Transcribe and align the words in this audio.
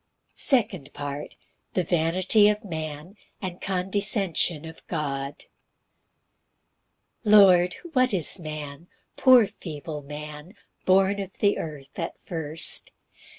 Psalm 0.33 0.63
144:2. 0.63 0.69
3 0.71 0.71
4 0.79 0.79
5 0.81 0.85
6. 0.89 0.97
Second 0.97 0.99
Part. 0.99 1.35
The 1.75 1.83
vanity 1.83 2.49
of 2.49 2.65
man, 2.65 3.15
and 3.39 3.61
condescension 3.61 4.65
of 4.65 4.87
God. 4.87 5.45
1 7.21 7.31
Lord, 7.35 7.75
what 7.93 8.11
is 8.11 8.39
man, 8.39 8.87
poor 9.15 9.45
feeble 9.45 10.01
man, 10.01 10.55
Born 10.85 11.19
of 11.19 11.37
the 11.37 11.59
earth 11.59 11.99
at 11.99 12.19
first! 12.19 12.89